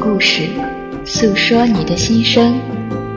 [0.00, 0.48] 故事，
[1.04, 2.58] 诉说你的心声。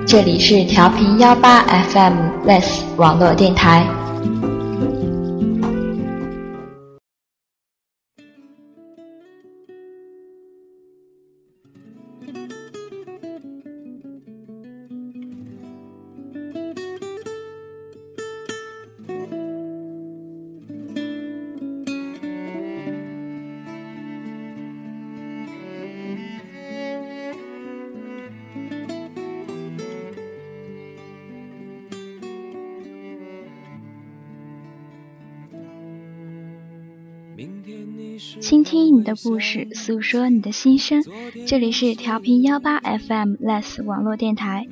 [0.05, 2.14] 这里是调频幺八 FM
[2.46, 3.88] Less 网络电台。
[38.40, 41.04] 倾听你的故事，诉说你的心声。
[41.46, 44.68] 这里是调频幺八 FM Less 网络电台，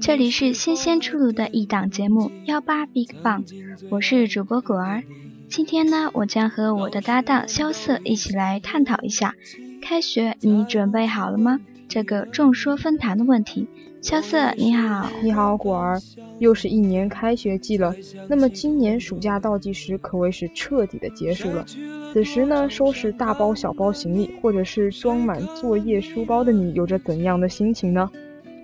[0.00, 3.44] 这里是新鲜出炉的一档节目幺八 Big Bang，
[3.90, 5.04] 我是主播果儿。
[5.48, 9.34] 今天呢，我将和我的搭档萧瑟一起来探讨一下，
[9.80, 11.60] 开学你准备好了吗？
[11.88, 13.68] 这个众说纷纭的问题。
[14.00, 16.00] 萧瑟，你好，你好，果儿，
[16.38, 17.92] 又是一年开学季了。
[18.28, 21.66] 那么今年暑假倒计时可谓是彻底的结束了。
[22.12, 28.10] 此时呢，收拾大包小包行李，或者是装满作业书包的你，有着怎样的心情呢？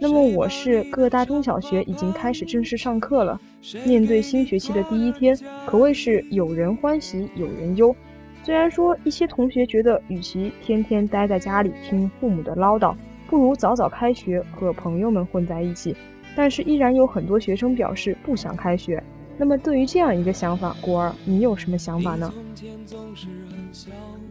[0.01, 3.41] 那么我是各大中小学已经开始正式上课了。
[3.85, 7.95] 面对新学期的第一天，可谓是有人欢喜有人忧。
[8.43, 12.95] 虽然说一些同学觉得，与其天天待在家里听父母的唠叨。
[13.29, 15.95] 不如早早开学，和朋友们混在一起。
[16.37, 19.03] 但是依然有很多学生表示不想开学。
[19.37, 22.33] 那么对于这样一个想法，果儿，你有什么想法呢？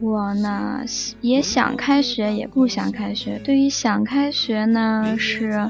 [0.00, 0.80] 我呢
[1.20, 3.38] 也想开学，也不想开学。
[3.44, 5.68] 对于想开学呢，是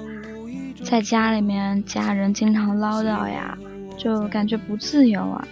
[0.84, 3.58] 在家里面家人经常唠叨呀，
[3.98, 5.46] 就感觉不自由啊。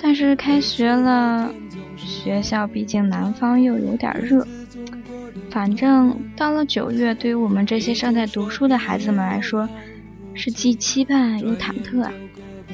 [0.00, 1.52] 但是开学了，
[1.96, 4.46] 学校毕竟南方又有点热。
[5.50, 9.68] 反正到了九月，对于我们这些正在读书的孩子们来说，
[10.34, 12.12] 是既期盼又忐忑啊！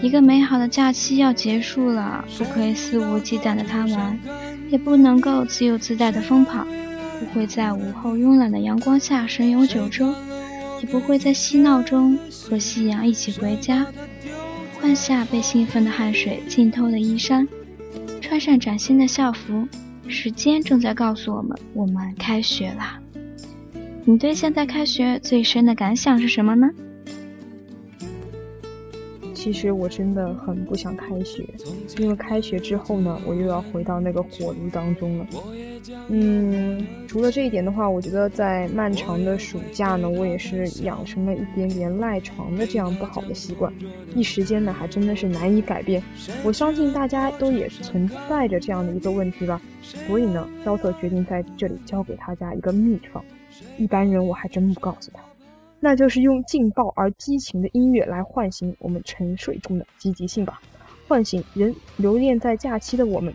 [0.03, 4.19] 一个美好的假期要结束了，不可以肆无忌惮的贪玩，
[4.69, 6.67] 也不能够自由自在的疯跑，
[7.19, 10.15] 不会在午后慵懒的阳光下神游九州，
[10.83, 12.19] 也不会在嬉闹中
[12.49, 13.87] 和夕阳一起回家，
[14.81, 17.49] 换下被兴奋的汗水浸透的衣衫，
[18.21, 19.67] 穿上崭新的校服。
[20.07, 23.01] 时间正在告诉我们，我们开学啦。
[24.05, 26.69] 你对现在开学最深的感想是什么呢？
[29.45, 31.47] 其实我真的很不想开学，
[31.99, 35.27] 因为开学之后呢，我又要回到那个火炉当中了。
[36.09, 43.71] 嗯，除了这一点的话，我觉得在漫长的暑假呢，我也是养成了一点点赖床的这样不好的习惯，
[44.15, 46.03] 一时间呢还真的是难以改变。
[46.43, 53.23] 我相信大家都也存在着这样的一个问题吧，所以呢，萧瑟决定在这里教给大家一个秘方，
[53.77, 55.21] 一般人我还真不告诉他。
[55.85, 60.59] 那就是用劲爆而激情的音乐来唤醒我们沉睡中的积极性吧，
[61.07, 63.35] 唤醒仍留恋在假期的我们。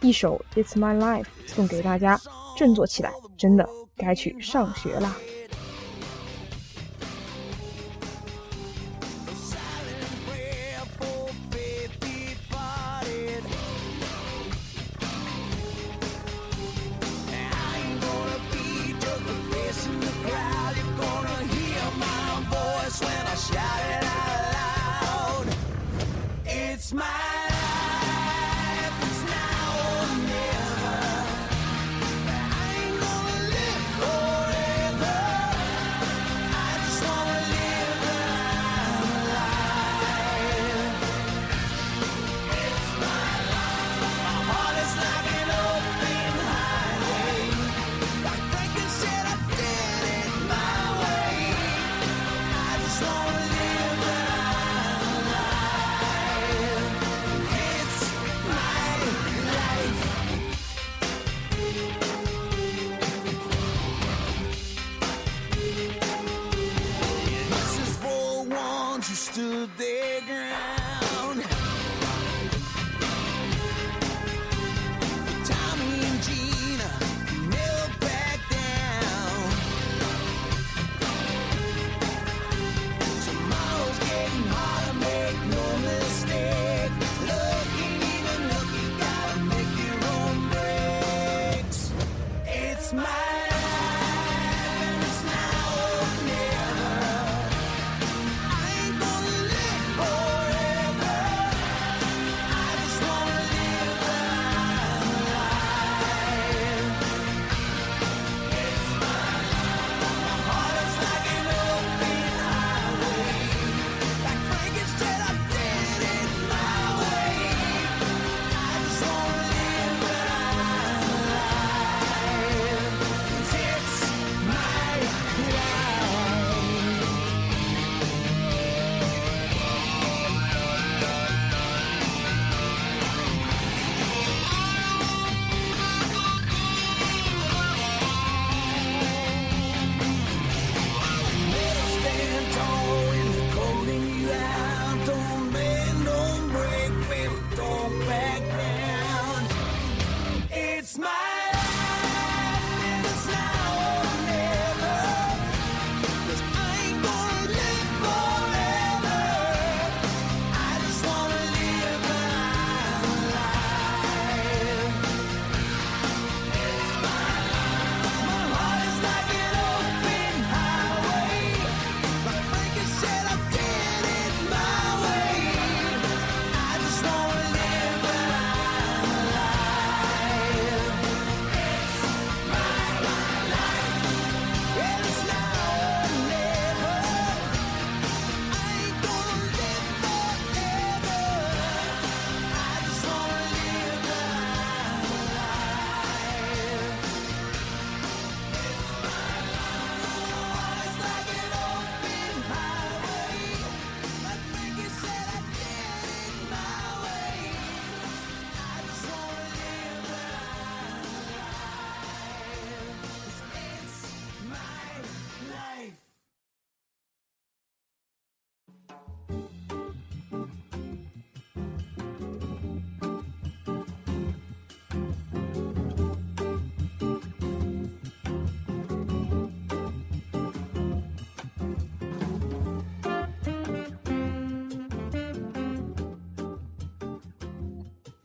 [0.00, 2.16] 一首《It's My Life》送给大家，
[2.56, 5.16] 振作起来，真的该去上学啦。
[26.98, 27.27] my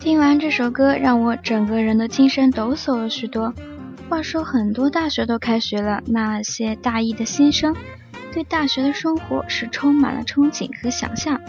[0.03, 3.53] 听完这首歌，让我整个人的精神抖擞了许多。
[4.09, 7.73] 话说，很多大学都开学了，那些大一的新生
[8.33, 11.39] 对大学的生活是充满了憧憬和想象，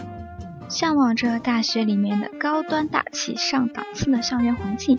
[0.69, 4.97] 向往着大学里面的高端大气上档次的校园环境，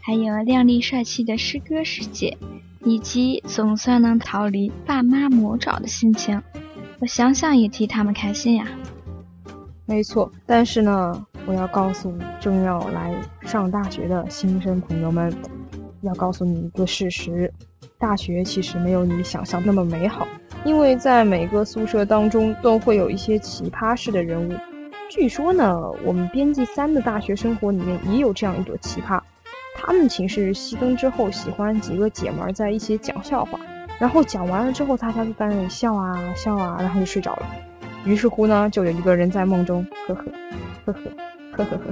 [0.00, 2.38] 还有靓丽帅气的师哥师姐，
[2.84, 6.42] 以及总算能逃离爸妈魔爪的心情。
[7.00, 8.66] 我想想也替他们开心呀。
[9.84, 11.26] 没错，但是呢。
[11.46, 15.32] 我要告诉正要来上大学的新生朋友们，
[16.02, 17.52] 要告诉你一个事实：
[17.98, 20.26] 大学其实没有你想象那么美好。
[20.64, 24.54] 因为在每个宿舍当中都会有一些奇葩式的人物。
[25.10, 29.20] 据说呢，我们编辑三的大学生活里面也有这样一朵奇葩。
[29.76, 33.60] 他们寝室熄灯之后，喜欢几个姐们儿在一起讲笑话，
[33.98, 37.46] 然后讲完了之后，大家就在那里笑啊笑啊，然后就睡着了。
[38.04, 40.24] 于是乎呢，就有一个人在梦中，呵呵，
[40.86, 41.00] 呵呵。
[41.56, 41.84] 呵呵呵，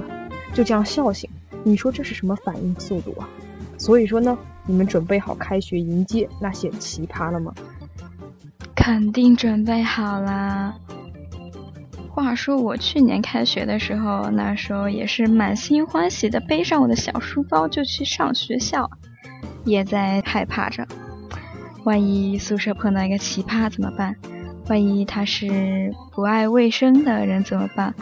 [0.53, 1.29] 就这样笑醒，
[1.63, 3.29] 你说这是什么反应速度啊？
[3.77, 7.53] 所以说呢，你们准备好开学迎接那些奇葩了吗？
[8.75, 10.75] 肯定准备好啦。
[12.09, 18.89] 话说我去年开学的时候，那时候也是满心欢喜的背上我的小书包就去上学校，
[19.63, 20.85] 也在害怕着，
[21.85, 24.13] 万一宿舍碰到一个奇葩怎么办？
[24.67, 27.93] 万一他是不爱卫生的人怎么办？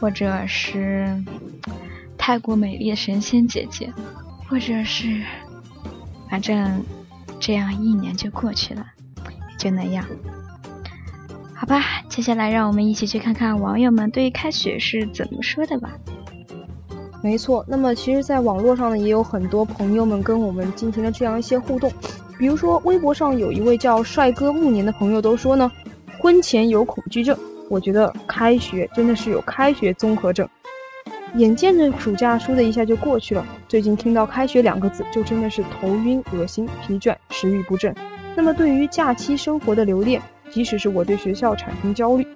[0.00, 1.22] 或者是
[2.18, 3.90] 太过美丽的神仙姐姐，
[4.46, 5.22] 或者是，
[6.28, 6.82] 反正
[7.40, 8.84] 这样一年就过去了，
[9.58, 10.04] 就那样。
[11.54, 15.90] 好吧，接下来让我们一起去看看网友们对于开学是怎么说的吧。
[17.22, 21.90] 没错，那么其实，在网络上呢，也有很多朋友们跟我们进行了这样一些互动，
[22.36, 25.72] 比如说微博上有一位叫帅哥暮年的朋友都说呢，
[26.24, 27.38] 婚前有恐惧症。
[27.68, 30.48] 我觉得开学真的是有开学综合症，
[31.34, 37.94] 眼见着暑假倏的一下就过去了，最近听到开学两个字就真的是头晕、恶心、疲倦、食欲不振。
[38.34, 40.18] 那么对于假期生活的留恋，
[40.50, 42.26] 即使是我对学校产生焦虑，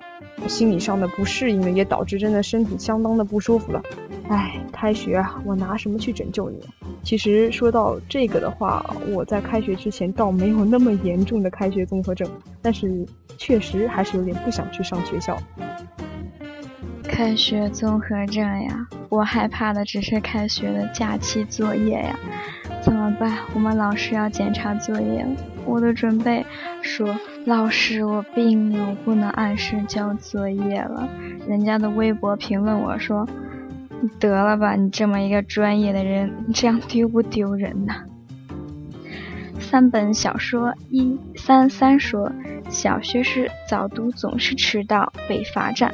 [0.47, 3.83] 心理上的不适应呢，也导致真的身体相当的不舒服了。
[4.29, 6.61] 唉，开学啊，我拿什么去拯救你？
[7.03, 12.29] 其实说到这个的话，我在开学之前倒没有那么严重的开学综合症，
[12.61, 13.07] 但是
[13.39, 15.39] 确实还是有点不想去上学校。
[17.03, 22.19] 开学综合症呀，我害怕的只是开学的假期作业呀，
[22.83, 23.39] 怎么办？
[23.55, 25.31] 我们老师要检查作业了，
[25.69, 26.45] 我都准备
[26.83, 31.09] 说老师我病了，我不能按时交作业了。
[31.47, 33.29] 人家的微博评论我说。
[34.21, 38.05] 得了吧，你这么一个专业的人，你这样丢不丢人呐？
[39.59, 42.31] 三本小说一三三说，
[42.71, 45.93] 小学时早读总是迟到被罚站，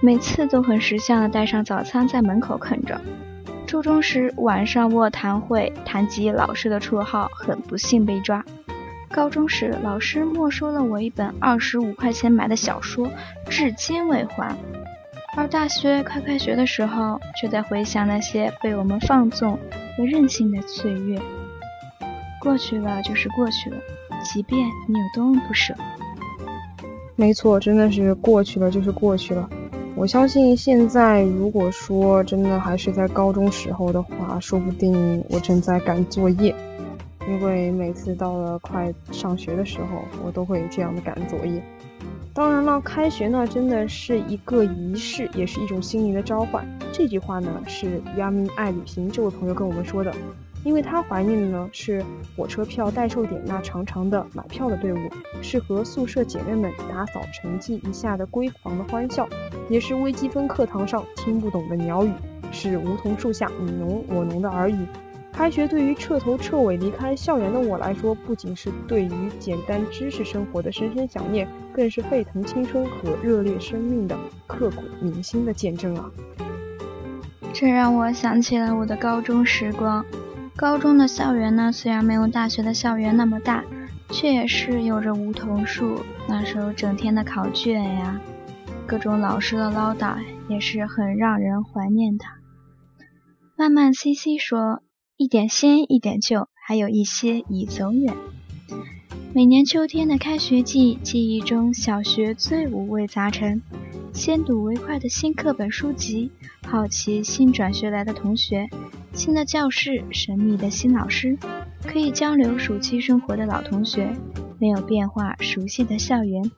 [0.00, 3.00] 每次都很识相的带上早餐在门口啃着。
[3.66, 8.44] 初中时晚上卧谈会谈及老师的绰号，很不幸被抓。
[9.12, 13.10] 高中时老师没收了我一本二十五块钱买的小说，
[13.48, 14.56] 至今未还。
[15.36, 19.58] 而大学快开学的时候，却在回想那些被我们放纵
[19.96, 21.20] 和任性的岁月。
[22.40, 23.76] 过去了就是过去了，
[24.22, 25.74] 即便你有多么不舍。
[27.16, 29.50] 没错，真的是过去了就是过去了。
[29.96, 36.54] 我相信现在如果说真的还是在高中时候的话，说不定我正在赶作业，
[37.28, 41.62] 因为每次到了快上学的时候，我都会这样的赶作业。
[42.32, 46.66] 当然了，开学呢真的是一个仪式，也是一种心灵的召唤。
[46.92, 50.12] 这句话呢是亚明爱旅行这位朋友跟我们说的。
[50.62, 52.04] 因为他怀念的呢是
[52.36, 54.98] 火车票代售点那长长的买票的队伍，
[55.40, 59.26] 是和宿舍姐妹们打扫成绩一下的闺房的欢笑，
[59.70, 62.12] 也是微积分课堂上听不懂的鸟语，
[62.52, 64.86] 是梧桐树下你侬我侬的耳语。
[65.32, 76.10] 开学对于彻头彻尾离开校园的我来说，不仅是对于简单知识生活的深深想念，更是沸腾青春和热烈生命的刻骨铭心的见证啊！
[77.54, 80.04] 这让我想起了我的高中时光。
[80.56, 83.64] 高中的校园呢，虽然没有大学的校园那么大，
[84.10, 86.00] 却也是有着梧桐树。
[86.28, 88.20] 那时候整天的考卷呀，
[88.86, 90.16] 各种老师的唠叨，
[90.48, 92.24] 也是很让人怀念的。
[93.56, 94.82] 慢慢 C C 说
[95.20, 98.16] ：“一点新，一点旧，还有一些已走远。”
[99.34, 103.60] 每年秋天的开学季，记忆中小学最五味杂陈：
[104.14, 106.30] 先睹为快的新课本书籍，
[106.66, 108.70] 好奇新转学来的同学。
[109.12, 111.36] 新的教室，神秘的新老师，
[111.82, 114.16] 可以交流暑期生活的老同学，
[114.58, 116.50] 没有变化，熟悉的校园，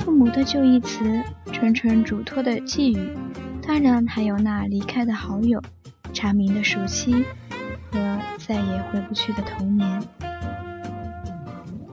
[0.00, 1.22] 父母的旧义词，
[1.52, 3.10] 纯纯嘱托的寄语，
[3.62, 5.62] 当然还有那离开的好友，
[6.12, 7.24] 查明的暑期
[7.94, 10.02] 和再也回不去的童年。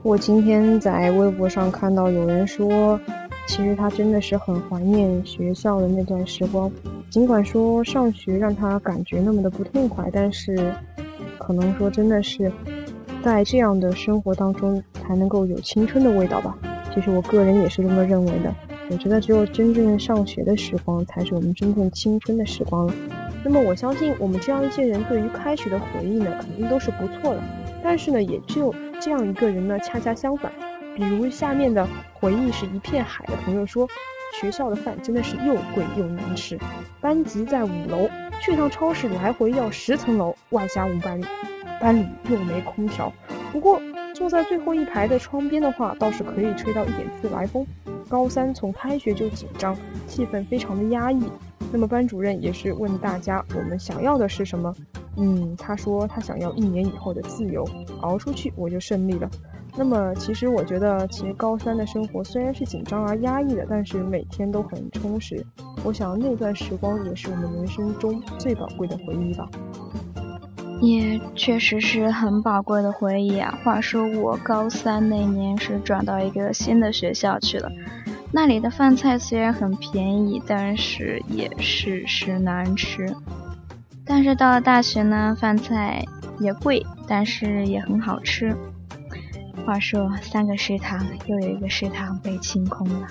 [0.02, 3.00] 我今天在微博上看到有人说，
[3.48, 6.72] 其实他真的是很怀念学校的那段时光。
[7.12, 10.74] 尽管说上学让他感觉那么的不痛快，但是
[11.38, 12.52] 可能说真的是
[13.24, 16.58] 在这样的生活当中才能够有青春的味道吧。
[16.92, 18.52] 其实我个人也是这么认为的。
[18.90, 22.94] 我觉得只有真正上学的时光才是我们真正青春的时光了。
[23.44, 27.42] 那么我相信我们这样一些人对于开学的回忆呢，肯定都是不错的。
[27.84, 30.52] 但是呢，也只有这样一个人呢，恰恰相反。
[30.96, 33.88] 比如下面的回忆是一片海的朋友说。
[34.40, 36.58] 学校的饭真的是又贵又难吃，
[37.02, 41.26] 班级在五楼，去趟超市来回要十层楼，外加五百里，
[41.82, 43.12] 班里又没空调。
[43.52, 43.80] 不过
[44.16, 47.68] 坐在最后一排的窗边的话，倒是可以吹到一点自来风。
[48.08, 49.76] 高三从开学就紧张，
[50.08, 51.22] 气氛非常的压抑。
[51.72, 54.74] 那么班主任也是问大家，我们想要的是什么？
[55.18, 57.68] 嗯，他说他想要一年以后的自由，
[58.02, 59.30] 熬出去我就胜利了。
[59.78, 65.46] 那么，其实我觉得，其实高三的生活虽然是紧张而压抑的，但是每天都很充实。
[65.84, 69.50] 我想那段时光也是我们人生中最宝贵的回忆吧。
[70.82, 73.58] 也确实是很宝贵的回忆啊。
[73.64, 77.72] 话说我高三那年是转到一个新的学校去了，
[78.34, 83.14] 那里的饭菜虽然很便宜，但是也是实难吃。
[84.06, 86.04] 但是到了大学呢，饭菜
[86.40, 88.56] 也贵，但是也很好吃。
[89.66, 93.08] 话说，三个食堂又有一个食堂被清空了。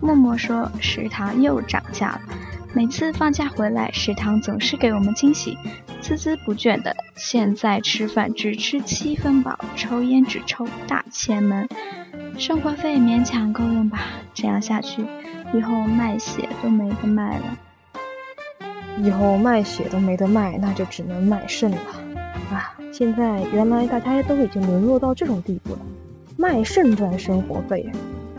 [0.00, 2.20] 默默说，食堂又涨价了。
[2.74, 5.56] 每次放假回来，食堂总是给我们惊喜，
[6.02, 6.96] 孜孜不倦的。
[7.14, 11.68] 现在吃饭只吃七分饱，抽烟只抽大前门，
[12.38, 14.00] 生活费勉强够用吧。
[14.34, 15.04] 这样下去，
[15.52, 17.44] 以后卖血都没得卖了。
[18.98, 21.76] 以后卖血都没得卖，那就只能卖肾了。
[22.52, 22.76] 啊！
[22.92, 25.78] 现在原来大家都已经沦落到这种地步了，
[26.36, 27.90] 卖肾赚生活费，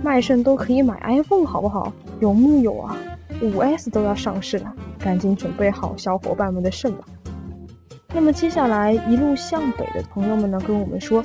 [0.03, 1.91] 卖肾都可以买 iPhone，好不好？
[2.19, 2.95] 有木有啊？
[3.41, 7.03] 五 S 都要上市了，赶紧准备好小伙伴们的肾吧。
[8.13, 11.23] 那么接下来一路向北的朋友们呢，跟我们说，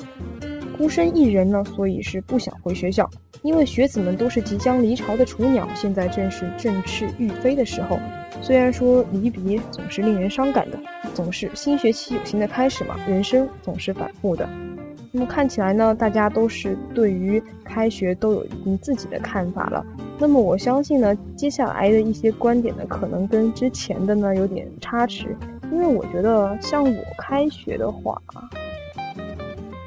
[0.79, 3.07] 孤身一人呢，所以是不想回学校，
[3.41, 7.99] 因为学子们都是即将离巢的雏鸟，现在正是振翅欲飞的时候。
[8.41, 10.79] 虽然说离别总是令人伤感的，
[11.13, 14.47] 总是新学期有新的开始嘛，人生总是反复的。
[15.11, 19.85] 那么看起来呢，大家都是对于开学都有一定自己的看法了。
[20.17, 25.35] 那么我相信呢，接下来的一些观点呢，可能跟之前的呢有点差池，
[25.73, 28.15] 因为我觉得像我开学的话，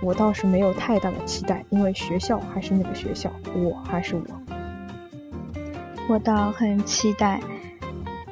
[0.03, 4.23] 我倒是没有太大的期待，因为学校还是那个学校，我还是我，
[6.09, 7.41] 我倒很期待。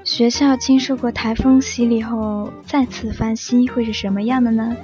[0.03, 4.77] 学校经受过台风洗礼后再次翻新会是什么样的呢？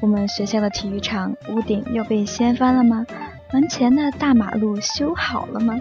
[0.00, 3.04] 我们学校的体育场屋顶又被掀翻了吗？
[3.52, 5.78] 门前的大马路修好了吗？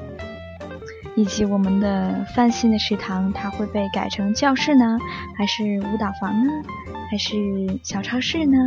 [1.16, 4.98] 以及我们的翻新的食堂，它会被改成教室呢，
[5.38, 6.52] 还是舞蹈房呢，
[7.10, 7.36] 还是
[7.84, 8.58] 小超市呢？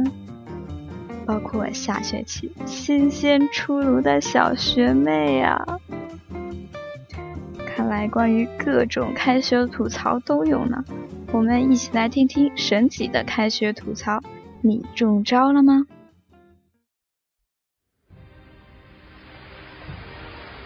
[1.27, 5.65] 包括下学期新鲜出炉的小学妹呀！
[7.67, 10.85] 看来关于各种开学吐槽都有呢。
[11.33, 14.23] 我们一起来听听神级的开学吐槽，
[14.61, 15.87] 你中招了吗？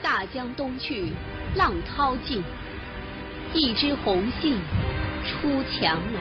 [0.03, 1.13] 大江东去，
[1.55, 2.43] 浪淘尽，
[3.55, 4.59] 一枝红杏
[5.25, 6.21] 出墙来。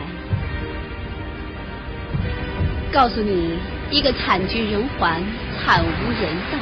[2.94, 5.24] 告诉你一个惨绝人寰、
[5.58, 6.58] 惨无人道、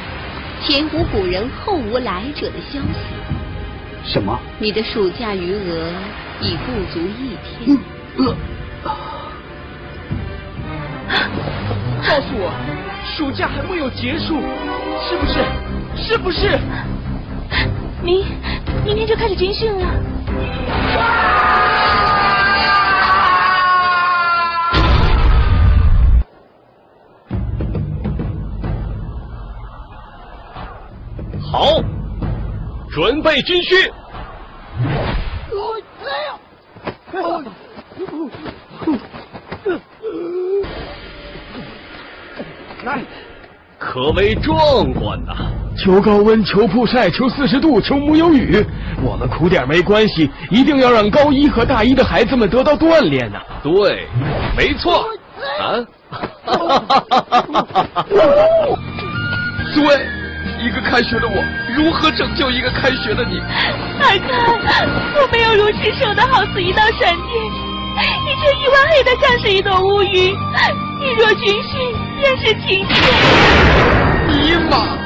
[0.62, 3.14] 前无古人后无来者的消息。
[4.04, 4.38] 什么？
[4.58, 5.90] 你的暑假余额
[6.40, 7.76] 已不足一天。
[12.06, 12.52] 告诉我，
[13.16, 14.40] 暑假还没有结束，
[15.02, 15.44] 是不是？
[15.96, 16.58] 是不是？
[18.02, 18.24] 明
[18.84, 19.84] 明天就开始军训了。
[31.56, 31.80] 好，
[32.90, 33.90] 准备军训。
[42.84, 43.00] 来，
[43.78, 45.32] 可谓壮观呐！
[45.82, 48.62] 求高温，求曝晒，求四十度，求没有雨。
[49.02, 53.40] 我们苦点没关系，一定要让高一和大一的孩子们得到锻炼呐！
[53.62, 54.06] 对，
[54.54, 55.06] 没错。
[55.58, 55.80] 啊！
[59.74, 59.96] 诸位，
[60.66, 61.44] 一个开学的我，
[61.76, 63.40] 如何拯救一个开学的你？
[64.00, 64.34] 二哥，
[65.20, 67.16] 我没有如此瘦的好似一道闪电，
[68.24, 70.36] 你却一晚黑的像是一朵乌云。
[70.98, 73.00] 你若军训，便是晴天。
[74.26, 74.98] 尼玛！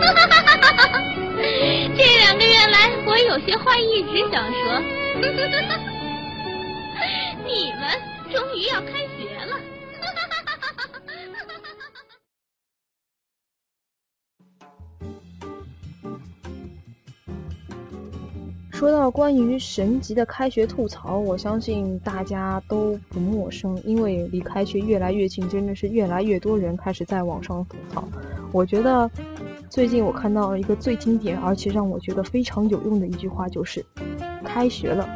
[1.96, 4.80] 这两个月来，我有些话一直想说。
[7.44, 7.82] 你们
[8.32, 8.92] 终于要开
[18.80, 28.08] 说到关于神级的开学吐槽，我相信大家都不陌生，因为离开学越来越近，真的是越来越多人开始在网上吐槽。
[28.52, 29.10] 我觉得
[29.68, 33.84] 最近我看到了一个最经典，而且让我觉得非常有用的一句话，就是
[34.42, 35.06] “开学了，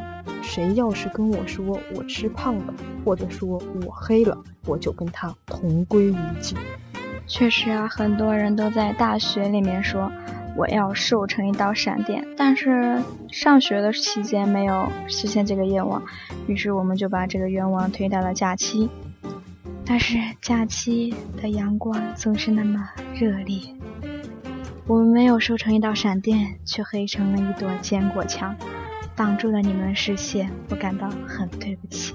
[0.42, 6.54] 谁要是跟我说我吃胖了，或者说我黑了，我就跟他同归于尽。”
[7.26, 10.12] 确实啊，很多人都在大学里面说。
[10.56, 16.02] 我要瘦成一道闪电，但是上学的期间没有实现这个愿望，
[16.46, 18.88] 于是我们就把这个愿望推到了假期。
[19.84, 23.60] 但是假期的阳光总是那么热烈，
[24.86, 28.56] 我们没有瘦成一道闪电，却黑成了一朵坚果墙，
[29.14, 32.14] 挡住了你们的视线，我感到很对不起。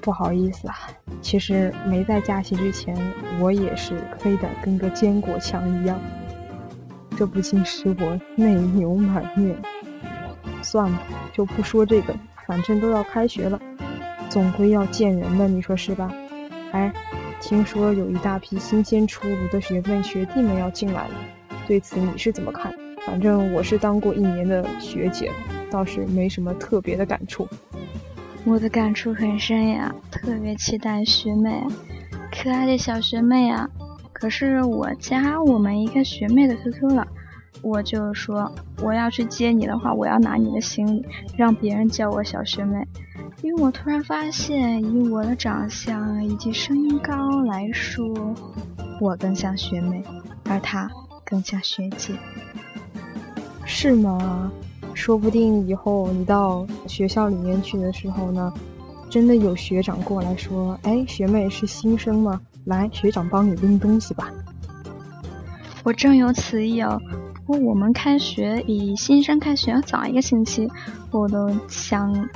[0.00, 0.76] 不好意思啊，
[1.20, 2.96] 其实没在假期之前，
[3.40, 5.98] 我也是黑的跟个坚果墙一样。
[7.20, 9.54] 这不禁使我泪流满面。
[10.62, 11.02] 算了，
[11.34, 13.60] 就不说这个，反正都要开学了，
[14.30, 16.10] 总归要见人的，你说是吧？
[16.72, 16.90] 哎，
[17.38, 21.14] 听说有一大批新鲜出炉的学妹学弟们要进来了，
[21.66, 22.72] 对此你是怎么看？
[23.06, 25.30] 反正我是当过一年的学姐，
[25.70, 27.46] 倒是没什么特别的感触。
[28.46, 31.62] 我的感触很深呀，特别期待学妹，
[32.32, 33.68] 可爱的小学妹啊！
[34.20, 37.06] 可是我加我们一个学妹的 QQ 了，
[37.62, 38.52] 我就说
[38.82, 41.02] 我要去接你的话，我要拿你的行李，
[41.38, 42.86] 让别人叫我小学妹，
[43.40, 48.06] 因为我突然发现，以我的长相以及身高来说，
[49.00, 50.02] 我更像学妹，
[50.44, 50.90] 而她
[51.24, 52.12] 更像学姐，
[53.64, 54.52] 是吗？
[54.92, 58.52] 说不定以后你到学校里面去的时候呢，
[59.08, 62.38] 真的有学长过来说，哎，学妹是新生吗？
[62.64, 64.30] 来，学长帮你拎东西吧。
[65.82, 67.00] 我正有此意哦。
[67.46, 70.70] 不过我们开学比新生开学要早一个星期，
[71.10, 72.28] 我都想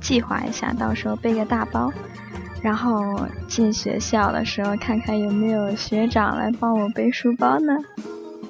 [0.00, 1.92] 计划一下，到时候背个大包，
[2.60, 7.76] 然后进学校的时候看看有没有学长来帮我背书包呢。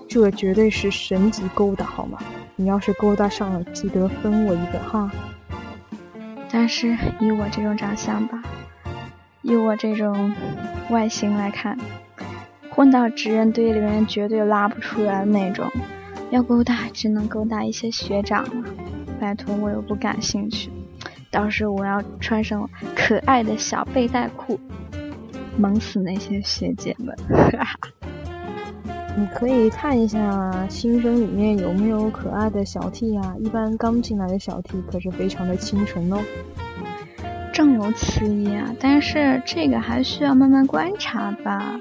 [0.09, 2.19] 这绝对是神级勾搭，好吗？
[2.57, 5.11] 你要是勾搭上了，记得分我一个哈。
[6.51, 8.43] 但是以我这种长相吧。
[9.42, 10.33] 以我这种
[10.90, 11.76] 外形来看，
[12.70, 15.70] 混到职人堆里面绝对拉不出来那种。
[16.31, 18.64] 要勾搭，只能勾搭一些学长了。
[19.20, 20.70] 拜托，我又不感兴趣。
[21.31, 24.59] 到时我要穿上可爱的小背带裤，
[25.59, 27.14] 萌死那些学姐们。
[29.14, 33.35] 你可以看一下新生里面有没有可爱的小 T 呀？
[33.38, 36.18] 一般刚进来的小 T 可是非常的清纯哦。
[37.53, 41.79] 正有此意啊，但是这个还需要慢慢观察吧。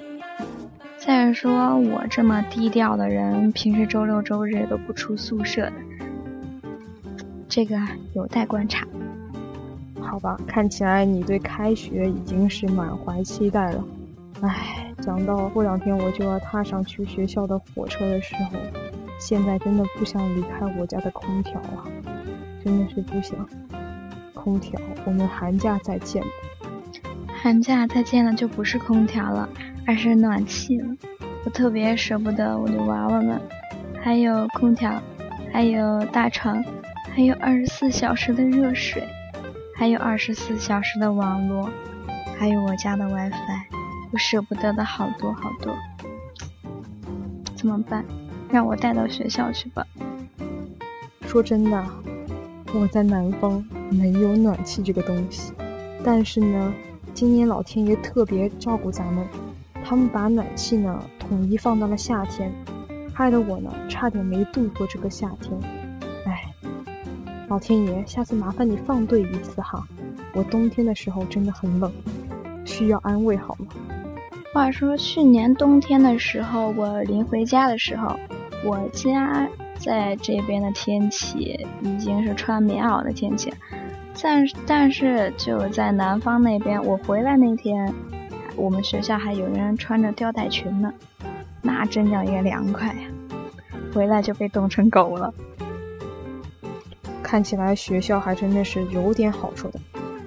[0.97, 5.73] 再说我这么低调的人，平时周六周日都不出宿舍的，
[7.47, 7.79] 这个
[8.13, 8.85] 有待观察。
[9.99, 13.83] 好吧，看起来你对开学已经是满怀期待了。
[14.41, 18.51] 唉，讲到过两天我就要踏上去学校的火车的时候，
[19.19, 21.87] 现在真的不想离开我家的空调啊，
[22.63, 23.47] 真的是不想。
[24.43, 26.23] 空调，我们寒假再见。
[27.41, 29.47] 寒假再见了就不是空调了。
[29.87, 30.95] 而是暖气了，
[31.43, 33.41] 我特别舍不得我的娃娃们，
[33.99, 35.01] 还有空调，
[35.51, 36.63] 还有大床，
[37.15, 39.03] 还有二十四小时的热水，
[39.75, 41.67] 还有二十四小时的网络，
[42.37, 43.33] 还有我家的 WiFi，
[44.11, 45.75] 我舍不得的好多好多，
[47.55, 48.05] 怎么办？
[48.51, 49.83] 让我带到学校去吧。
[51.25, 51.83] 说真的，
[52.71, 55.51] 我在南方没有暖气这个东西，
[56.03, 56.73] 但是呢，
[57.13, 59.27] 今年老天爷特别照顾咱们。
[59.83, 62.51] 他们把暖气呢统一放到了夏天，
[63.13, 65.59] 害得我呢差点没度过这个夏天。
[66.25, 66.45] 哎，
[67.49, 69.85] 老天爷，下次麻烦你放对一次哈！
[70.33, 71.91] 我冬天的时候真的很冷，
[72.63, 73.67] 需要安慰好吗？
[74.53, 78.15] 话说去年冬天的时候，我临回家的时候，
[78.63, 79.49] 我家
[79.79, 83.51] 在这边的天气已经是穿棉袄的天气，
[84.19, 87.93] 但但是就在南方那边，我回来那天。
[88.57, 90.93] 我们学校还有人穿着吊带裙呢，
[91.61, 93.01] 那真叫一个凉快呀！
[93.93, 95.33] 回来就被冻成狗了。
[97.23, 99.79] 看起来学校还真的是有点好处的，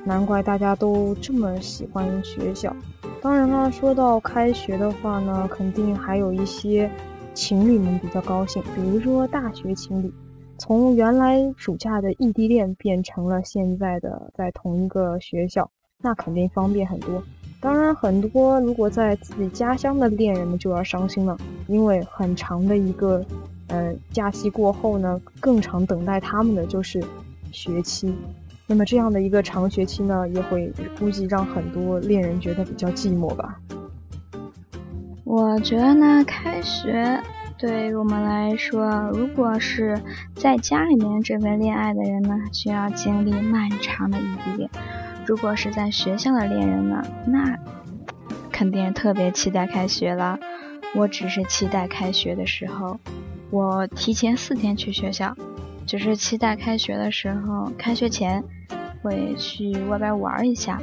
[0.04, 2.74] 难怪大家都这么喜欢学校。
[3.20, 6.90] 当然了，说到开学的话呢，肯定还有一些
[7.34, 10.12] 情侣们比较高兴，比如说大学情侣，
[10.56, 17.22] 从原来暑假的异地恋变成了现在的在同一个学校，那肯定方便很多。
[17.60, 21.36] 当然，很多如果在自己家乡的恋人们就要伤心了，
[21.66, 23.24] 因为很长的一个，
[23.68, 27.02] 呃，假期过后呢，更长等待他们的就是
[27.50, 28.14] 学期。
[28.66, 33.58] 那么这样的一个长学期呢，也会估计让很多恋人觉得比较寂寞吧。
[35.24, 37.18] 我觉得呢，开学
[37.56, 39.98] 对于我们来说，如果是
[40.34, 44.70] 在家里面准备恋爱的人呢，需要经历漫长的异地恋。
[45.26, 47.56] 如果是在学校的恋人呢，那
[48.50, 50.38] 肯定特别期待开学了。
[50.94, 53.00] 我只是期待开学的时候，
[53.50, 55.34] 我提前四天去学校，
[55.86, 58.44] 只是期待开学的时候，开学前
[59.02, 60.78] 会去外边玩一下，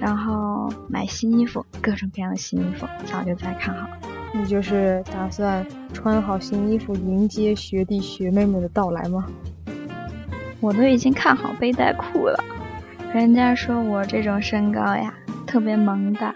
[0.00, 3.98] 然后买新衣服，各种各样的新衣服，早就在看好了。
[4.32, 9.26] 你就是打算穿好新衣服迎接学弟学妹们的到来吗？
[10.60, 12.38] 我都已经看好背带裤了。
[13.12, 15.12] 人家说我这种身高呀，
[15.46, 16.32] 特别萌的，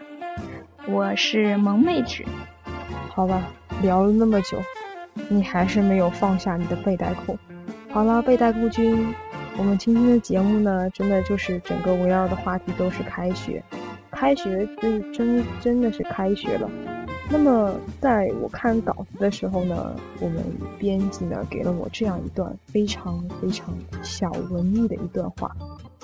[0.88, 2.24] 我是萌妹纸。
[3.10, 3.42] 好吧，
[3.80, 4.58] 聊了那么久，
[5.28, 7.38] 你还是没有放下你的背带裤。
[7.90, 9.14] 好了，背带裤君，
[9.56, 13.62] 我们今天的节目呢，真的就是整个围绕的话题都是开学，
[14.10, 16.68] 开学就是真真的是开学了。
[17.30, 20.42] 那么在我看稿子的时候呢，我们
[20.78, 25.50] 编辑呢给了我这样一段非常非常小文艺的一段话。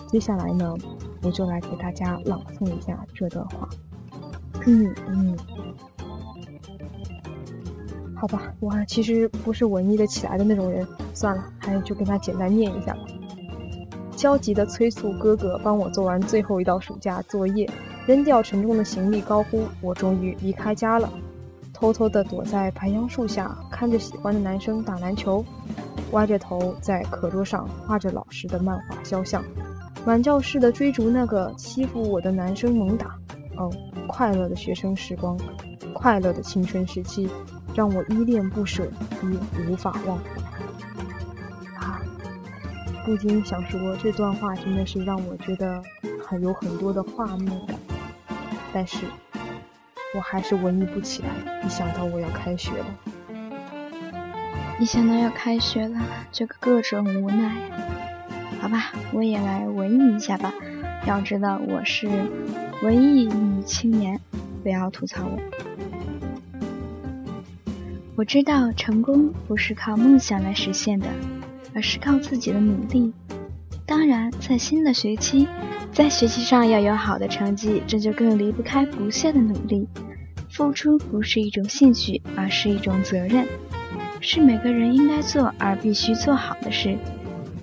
[0.08, 0.74] 接下来呢，
[1.22, 3.68] 我就来给大家朗诵一下这段话。
[4.66, 5.36] 嗯嗯，
[8.16, 13.00] 好吧，我其实不是文艺的起来的那种人，算了，还是就跟他简单念一下吧。
[14.16, 17.70] 焦急的催促哥哥帮我做完最后一道暑假作业，
[18.10, 21.08] 扔掉沉重的行李，高呼：“我终于离开家了！”
[21.72, 25.44] 偷偷地躲在白杨树下，看着喜欢的男生打篮球，
[26.10, 29.44] 歪着头在课桌上画着老师的漫画肖像。
[30.04, 33.16] 满教室的追逐那个欺负我的男生猛打，
[33.56, 33.70] 哦，
[34.08, 35.38] 快乐的学生时光，
[35.94, 37.30] 快乐的青春时期，
[37.76, 38.82] 让我依恋不舍，
[39.22, 40.18] 也无法忘。
[41.78, 42.02] 啊，
[43.06, 45.80] 不禁想说这段话真的是让我觉得
[46.26, 47.78] 很有很多的画面感，
[48.72, 48.98] 但是
[50.14, 51.28] 我还是文艺不起来。
[51.64, 52.86] 一想到我要开学了，
[54.78, 56.00] 一想到要开学了，
[56.32, 57.54] 就各种无奈。
[58.60, 60.52] 好吧，我也来文艺一下吧。
[61.06, 62.06] 要知道我是
[62.82, 64.20] 文艺女青年，
[64.62, 65.38] 不要吐槽我。
[68.16, 71.06] 我知道成功不是靠梦想来实现的，
[71.74, 73.14] 而是靠自己的努力。
[73.90, 75.48] 当然，在新的学期，
[75.92, 79.88] 在学习上要有好的成绩，这就更离不开不懈的努力。
[80.48, 83.44] 付出不是一种兴趣，而是一种责任，
[84.20, 86.96] 是每个人应该做而必须做好的事。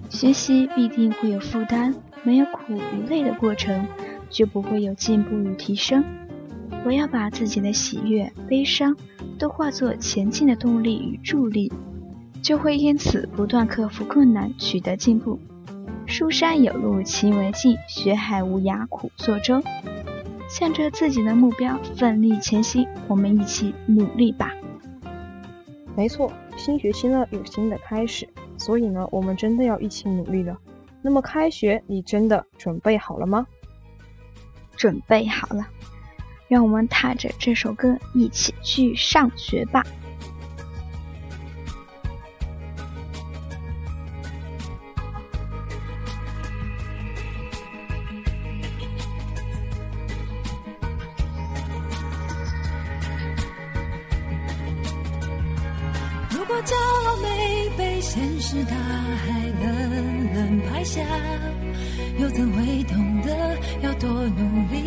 [0.10, 3.88] 学习必定会有负担，没有苦与累的过程，
[4.30, 6.04] 就不会有进步与提升。
[6.84, 8.94] 我要把自己的喜悦、悲伤
[9.40, 11.72] 都化作前进的动力与助力，
[12.42, 15.40] 就会因此不断克服困难，取得进步。
[16.08, 19.62] 书山有路勤为径，学海无涯苦作舟。
[20.50, 24.54] 向着自己的目标奋力前行，我们一起努力吧。
[25.98, 30.58] 没错，新学期呢有新的开始，所以呢我们真的要一起努力了。
[31.02, 33.46] 那么开学，你真的准备好了吗？
[34.78, 35.67] 准备好了，
[36.48, 39.86] 让我们踏着这首歌一起去上学吧。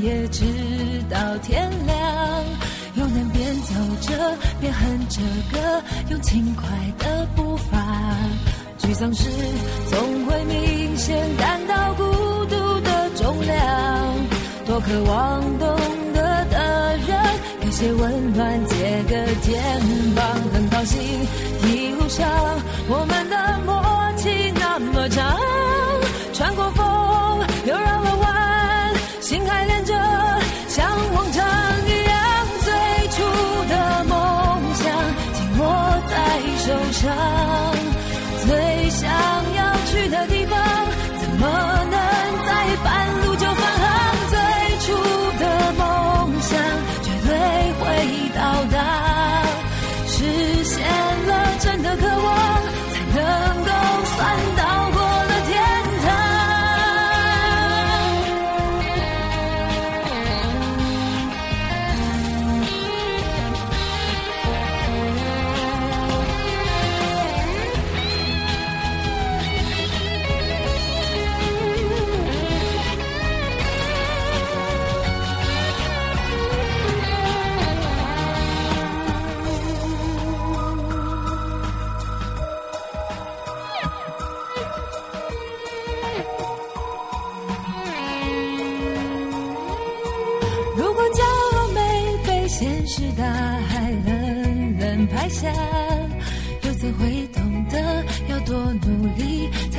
[0.00, 0.44] 夜，直
[1.10, 1.96] 到天亮。
[2.94, 5.20] 又能边走着边哼着
[5.52, 6.64] 歌，用轻快
[6.98, 7.78] 的步伐。
[8.78, 9.28] 沮丧时
[9.90, 12.02] 总会明显感到孤
[12.46, 14.14] 独的重量，
[14.64, 15.76] 多渴望懂
[16.14, 17.18] 得的人，
[17.60, 17.70] 给。
[17.70, 19.62] 些温暖，借个肩
[20.14, 20.98] 膀，很高兴
[21.64, 22.26] 一路上
[22.88, 23.74] 我们的默
[24.16, 25.36] 契那么长，
[26.32, 26.85] 穿过风
[36.86, 37.35] 在手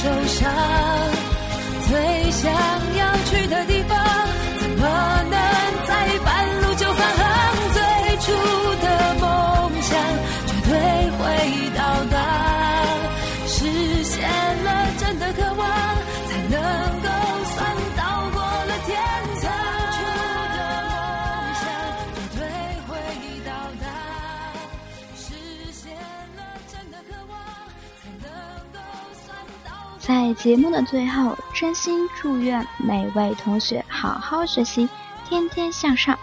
[0.00, 0.48] 受伤，
[1.88, 2.87] 退下。
[30.08, 34.88] 在节目的最后真心祝愿每位同学好好学习
[35.28, 36.18] 天天向上。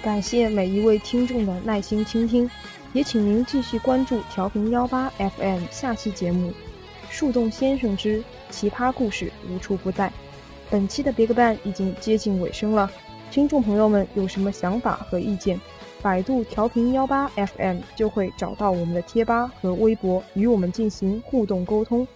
[0.00, 2.50] 感谢每一位听众的耐心倾听
[2.94, 6.50] 也请您继续关注调频幺八 fm 下期节目
[7.10, 10.10] 树洞先生之奇葩故事无处不在。
[10.70, 12.90] 本期的 big bang 已经接近尾声了
[13.30, 15.60] 听众朋友们有什么想法和意见
[16.00, 22.06] 百度调频幺八 fm 就会找到我们的贴吧和微博与我们进行互动沟通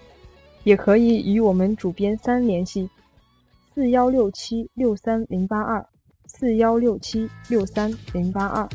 [0.65, 2.89] 也可以与我们主编三联系
[3.75, 5.85] 四幺六七六三零八二
[6.27, 8.69] 四幺六七六三零八二。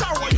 [0.00, 0.29] Sorrow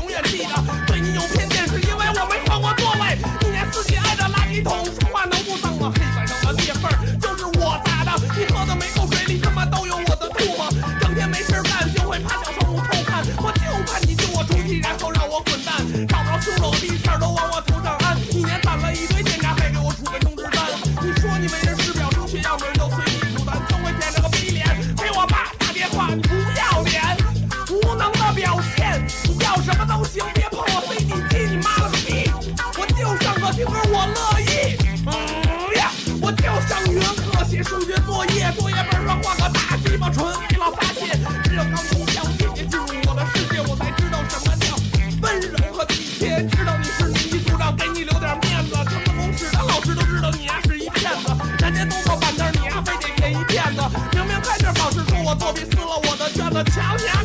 [36.93, 41.07] 云课写数学作业作业本上画个大鸡巴唇粹老发气
[41.43, 44.77] 只有当初小姐姐进入我的世界我才知道什么叫
[45.23, 53.81] 温柔和体贴知道你是年级组长给你留点面子全办公室的老师都知道你丫是一骗子人家都坐板凳你丫非得给一骗子
[54.13, 57.22] 明明开卷考试说我作弊撕了我的卷子瞧你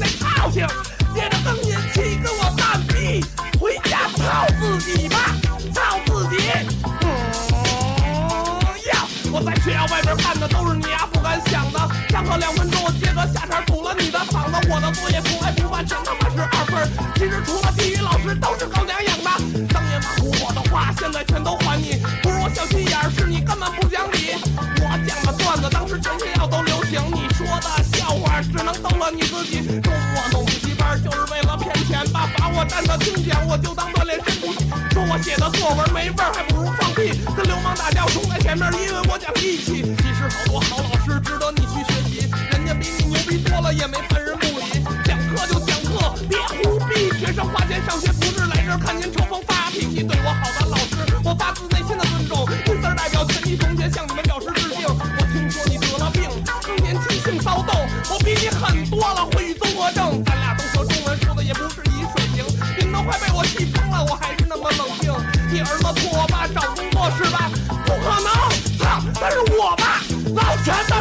[29.17, 34.55] 你自己说我弄补习班就是为了骗钱吧把我带到终点我就当锻炼身体。
[34.91, 39.81] 说我写的作文没味还不如放屁跟流氓打架我冲在前面因为我讲义气。
[39.97, 44.16] 其实好多好老师值得你去学习人家比你牛逼多了也没办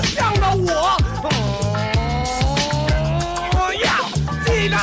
[0.02, 0.96] 向着我，
[3.84, 4.08] 要
[4.44, 4.76] 记得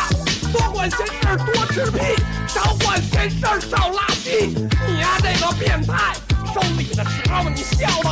[0.52, 1.99] 多管闲事多吃屁，
[2.47, 3.38] 少管闲事
[3.69, 4.56] 少拉稀。
[4.88, 6.13] 你呀，这个变态，
[6.54, 8.03] 收礼的时候你笑。